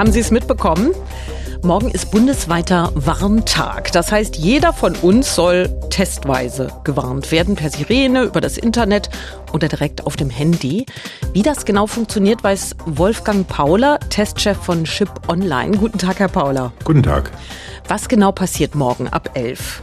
Haben 0.00 0.12
Sie 0.12 0.20
es 0.20 0.30
mitbekommen? 0.30 0.94
Morgen 1.62 1.90
ist 1.90 2.10
bundesweiter 2.10 2.90
Warntag. 2.94 3.92
Das 3.92 4.10
heißt, 4.10 4.36
jeder 4.36 4.72
von 4.72 4.96
uns 4.96 5.34
soll 5.34 5.68
testweise 5.90 6.68
gewarnt 6.84 7.30
werden, 7.30 7.54
per 7.54 7.68
Sirene, 7.68 8.22
über 8.22 8.40
das 8.40 8.56
Internet 8.56 9.10
oder 9.52 9.68
direkt 9.68 10.06
auf 10.06 10.16
dem 10.16 10.30
Handy. 10.30 10.86
Wie 11.34 11.42
das 11.42 11.66
genau 11.66 11.86
funktioniert, 11.86 12.42
weiß 12.42 12.76
Wolfgang 12.86 13.46
Pauler, 13.46 14.00
Testchef 14.08 14.56
von 14.56 14.84
Chip 14.84 15.10
Online. 15.28 15.76
Guten 15.76 15.98
Tag, 15.98 16.18
Herr 16.18 16.28
Pauler. 16.28 16.72
Guten 16.84 17.02
Tag. 17.02 17.30
Was 17.86 18.08
genau 18.08 18.32
passiert 18.32 18.74
morgen 18.74 19.06
ab 19.06 19.28
11? 19.34 19.82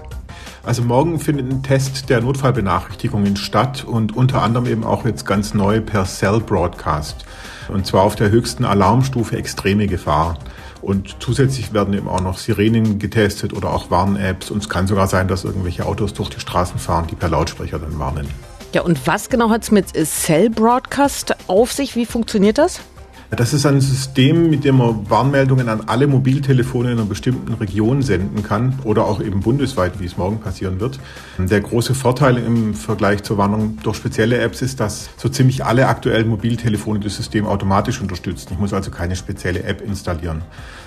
Also 0.68 0.82
morgen 0.82 1.18
findet 1.18 1.50
ein 1.50 1.64
Test 1.64 2.10
der 2.10 2.20
Notfallbenachrichtigungen 2.20 3.38
statt 3.38 3.86
und 3.86 4.18
unter 4.18 4.42
anderem 4.42 4.66
eben 4.66 4.84
auch 4.84 5.06
jetzt 5.06 5.26
ganz 5.26 5.54
neu 5.54 5.80
per 5.80 6.04
Cell 6.04 6.42
Broadcast. 6.42 7.24
Und 7.70 7.88
zwar 7.88 8.04
auf 8.04 8.18
der 8.18 8.32
höchsten 8.32 8.66
Alarmstufe 8.66 9.38
extreme 9.38 9.88
Gefahr. 9.88 10.38
Und 10.82 11.16
zusätzlich 11.22 11.74
werden 11.74 11.94
eben 11.94 12.10
auch 12.10 12.20
noch 12.20 12.38
Sirenen 12.38 13.00
getestet 13.00 13.54
oder 13.54 13.72
auch 13.72 13.92
Warn-Apps. 13.92 14.52
Und 14.52 14.62
es 14.62 14.68
kann 14.68 14.88
sogar 14.88 15.08
sein, 15.08 15.30
dass 15.30 15.46
irgendwelche 15.46 15.86
Autos 15.86 16.14
durch 16.14 16.32
die 16.32 16.42
Straßen 16.42 16.80
fahren, 16.80 17.08
die 17.10 17.16
per 17.16 17.30
Lautsprecher 17.30 17.80
dann 17.80 17.98
warnen. 17.98 18.28
Ja, 18.74 18.82
und 18.82 19.08
was 19.08 19.30
genau 19.30 19.50
hat 19.50 19.64
es 19.64 19.72
mit 19.72 19.94
Cell 19.96 20.50
Broadcast 20.50 21.34
auf 21.48 21.72
sich? 21.72 21.96
Wie 21.96 22.06
funktioniert 22.06 22.58
das? 22.58 22.82
Das 23.30 23.54
ist 23.54 23.66
ein 23.66 23.82
System, 23.82 24.50
mit 24.50 24.64
dem 24.64 24.78
man 24.78 25.10
Warnmeldungen 25.10 25.68
an 25.68 25.82
alle 25.88 26.08
Mobiltelefone 26.08 26.94
in 26.94 26.98
einer 26.98 27.08
bestimmten 27.08 27.54
Region 27.56 28.02
senden 28.02 28.42
kann 28.42 28.80
oder 28.86 29.04
auch 29.04 29.20
eben 29.20 29.42
bundesweit, 29.42 30.00
wie 30.00 30.06
es 30.06 30.16
morgen 30.16 30.40
passieren 30.40 30.80
wird. 30.80 30.98
Der 31.38 31.60
große 31.60 31.94
Vorteil 31.94 32.38
im 32.38 32.74
Vergleich 32.74 33.24
zur 33.24 33.38
Warnung 33.38 33.80
durch 33.84 33.98
spezielle 33.98 34.38
Apps 34.38 34.62
ist, 34.62 34.80
dass 34.80 35.10
so 35.18 35.28
ziemlich 35.28 35.66
alle 35.66 35.88
aktuellen 35.88 36.30
Mobiltelefone 36.30 37.02
das 37.02 37.18
System 37.18 37.46
automatisch 37.46 38.00
unterstützen. 38.00 38.54
Ich 38.54 38.60
muss 38.60 38.72
also 38.72 38.92
keine 38.92 39.18
spezielle 39.18 39.64
App 39.64 39.82
installieren. 39.82 40.42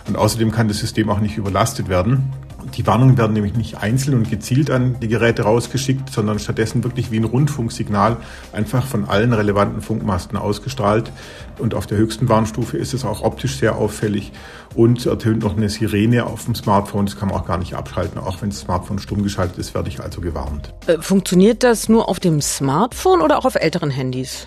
Und 0.09 0.17
außerdem 0.17 0.51
kann 0.51 0.67
das 0.69 0.79
System 0.79 1.11
auch 1.11 1.21
nicht 1.21 1.37
überlastet 1.37 1.91
werden. 1.91 2.33
Die 2.77 2.87
Warnungen 2.87 3.19
werden 3.19 3.33
nämlich 3.33 3.55
nicht 3.55 3.79
einzeln 3.79 4.17
und 4.17 4.31
gezielt 4.31 4.71
an 4.71 4.97
die 5.01 5.09
Geräte 5.09 5.43
rausgeschickt, 5.43 6.11
sondern 6.11 6.39
stattdessen 6.39 6.85
wirklich 6.85 7.11
wie 7.11 7.19
ein 7.19 7.25
Rundfunksignal 7.25 8.17
einfach 8.53 8.87
von 8.87 9.09
allen 9.09 9.33
relevanten 9.33 9.83
Funkmasten 9.83 10.37
ausgestrahlt. 10.37 11.11
Und 11.59 11.75
auf 11.75 11.87
der 11.87 11.99
höchsten 11.99 12.29
Warnstufe 12.29 12.77
ist 12.79 12.95
es 12.95 13.05
auch 13.05 13.23
optisch 13.23 13.57
sehr 13.57 13.77
auffällig 13.77 14.33
und 14.75 15.05
ertönt 15.07 15.43
noch 15.43 15.57
eine 15.57 15.69
Sirene 15.69 16.25
auf 16.27 16.45
dem 16.45 16.55
Smartphone. 16.55 17.07
Das 17.07 17.17
kann 17.17 17.29
man 17.29 17.39
auch 17.39 17.47
gar 17.47 17.59
nicht 17.59 17.75
abschalten. 17.75 18.19
Auch 18.19 18.41
wenn 18.41 18.51
das 18.51 18.61
Smartphone 18.61 18.99
stumm 18.99 19.23
geschaltet 19.23 19.59
ist, 19.59 19.75
werde 19.75 19.89
ich 19.89 20.01
also 20.01 20.21
gewarnt. 20.21 20.73
Äh, 20.87 20.99
funktioniert 21.01 21.63
das 21.63 21.89
nur 21.89 22.09
auf 22.09 22.21
dem 22.21 22.41
Smartphone 22.41 23.21
oder 23.21 23.39
auch 23.39 23.45
auf 23.45 23.57
älteren 23.57 23.91
Handys? 23.91 24.47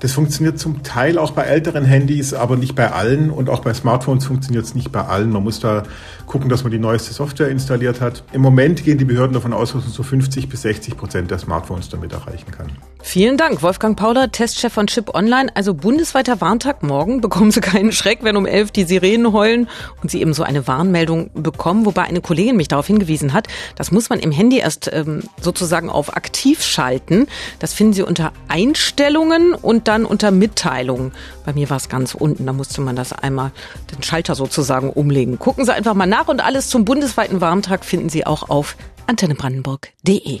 Das 0.00 0.12
funktioniert 0.12 0.58
zum 0.58 0.82
Teil 0.82 1.18
auch 1.18 1.30
bei 1.30 1.42
älteren 1.42 1.84
Handys, 1.84 2.34
aber 2.34 2.56
nicht 2.56 2.74
bei 2.74 2.92
allen. 2.92 3.30
Und 3.30 3.48
auch 3.48 3.60
bei 3.60 3.72
Smartphones 3.72 4.26
funktioniert 4.26 4.64
es 4.64 4.74
nicht 4.74 4.92
bei 4.92 5.02
allen. 5.02 5.30
Man 5.30 5.42
muss 5.42 5.60
da 5.60 5.84
gucken, 6.26 6.48
dass 6.48 6.64
man 6.64 6.72
die 6.72 6.78
neueste 6.78 7.14
Software 7.14 7.48
installiert 7.48 8.00
hat. 8.00 8.24
Im 8.32 8.42
Moment 8.42 8.84
gehen 8.84 8.98
die 8.98 9.04
Behörden 9.04 9.32
davon 9.32 9.52
aus, 9.52 9.72
dass 9.72 9.84
man 9.84 9.92
so 9.92 10.02
50 10.02 10.48
bis 10.48 10.62
60 10.62 10.96
Prozent 10.96 11.30
der 11.30 11.38
Smartphones 11.38 11.88
damit 11.88 12.12
erreichen 12.12 12.50
kann. 12.50 12.72
Vielen 13.02 13.36
Dank, 13.36 13.62
Wolfgang 13.62 13.96
Pauler, 13.96 14.32
Testchef 14.32 14.72
von 14.72 14.88
Chip 14.88 15.14
Online. 15.14 15.48
Also 15.54 15.74
bundesweiter 15.74 16.40
Warntag 16.40 16.82
morgen. 16.82 17.20
Bekommen 17.20 17.52
Sie 17.52 17.60
keinen 17.60 17.92
Schreck, 17.92 18.18
wenn 18.22 18.36
um 18.36 18.46
elf 18.46 18.72
die 18.72 18.82
Sirenen 18.82 19.32
heulen 19.32 19.68
und 20.02 20.10
Sie 20.10 20.20
eben 20.20 20.34
so 20.34 20.42
eine 20.42 20.66
Warnmeldung 20.66 21.30
bekommen. 21.32 21.86
Wobei 21.86 22.02
eine 22.02 22.20
Kollegin 22.20 22.56
mich 22.56 22.68
darauf 22.68 22.88
hingewiesen 22.88 23.32
hat, 23.32 23.46
das 23.76 23.92
muss 23.92 24.10
man 24.10 24.18
im 24.18 24.32
Handy 24.32 24.58
erst 24.58 24.90
ähm, 24.92 25.22
sozusagen 25.40 25.88
auf 25.88 26.16
aktiv 26.16 26.62
schalten. 26.62 27.28
Das 27.60 27.72
finden 27.72 27.92
Sie 27.92 28.02
unter 28.02 28.32
Einstellungen 28.48 29.54
und 29.54 29.85
dann 29.88 30.04
unter 30.04 30.30
Mitteilungen. 30.30 31.12
Bei 31.44 31.52
mir 31.52 31.70
war 31.70 31.76
es 31.76 31.88
ganz 31.88 32.14
unten. 32.14 32.46
Da 32.46 32.52
musste 32.52 32.80
man 32.80 32.96
das 32.96 33.12
einmal, 33.12 33.52
den 33.92 34.02
Schalter 34.02 34.34
sozusagen 34.34 34.90
umlegen. 34.90 35.38
Gucken 35.38 35.64
Sie 35.64 35.74
einfach 35.74 35.94
mal 35.94 36.06
nach 36.06 36.28
und 36.28 36.44
alles 36.44 36.68
zum 36.68 36.84
bundesweiten 36.84 37.40
Warntag 37.40 37.84
finden 37.84 38.08
Sie 38.08 38.26
auch 38.26 38.48
auf 38.50 38.76
antennebrandenburg.de. 39.06 40.40